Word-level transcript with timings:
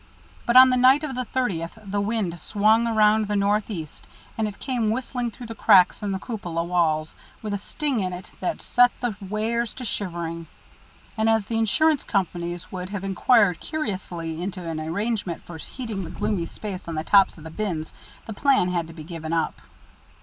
But 0.47 0.55
on 0.57 0.71
the 0.71 0.77
night 0.77 1.03
of 1.03 1.13
the 1.13 1.25
thirtieth 1.25 1.77
the 1.85 2.01
wind 2.01 2.39
swung 2.39 2.87
around 2.87 3.19
to 3.21 3.27
the 3.27 3.35
northeast, 3.35 4.07
and 4.35 4.47
it 4.47 4.57
came 4.59 4.89
whistling 4.89 5.29
through 5.29 5.45
the 5.45 5.53
cracks 5.53 6.01
in 6.01 6.11
the 6.11 6.17
cupola 6.17 6.63
walls 6.63 7.13
with 7.43 7.53
a 7.53 7.59
sting 7.59 7.99
in 7.99 8.11
it 8.11 8.31
that 8.39 8.63
set 8.63 8.91
the 8.99 9.15
weighers 9.21 9.75
to 9.75 9.85
shivering. 9.85 10.47
And 11.17 11.29
as 11.29 11.45
the 11.45 11.59
insurance 11.59 12.03
companies 12.03 12.71
would 12.71 12.89
have 12.89 13.03
inquired 13.03 13.59
curiously 13.59 14.41
into 14.41 14.61
any 14.61 14.87
arrangement 14.87 15.43
for 15.43 15.59
heating 15.59 16.03
that 16.05 16.15
gloomy 16.15 16.47
space 16.47 16.87
on 16.87 16.95
the 16.95 17.03
tops 17.03 17.37
of 17.37 17.43
the 17.43 17.51
bins, 17.51 17.93
the 18.25 18.33
plan 18.33 18.69
had 18.69 18.87
to 18.87 18.93
be 18.93 19.03
given 19.03 19.33
up. 19.33 19.61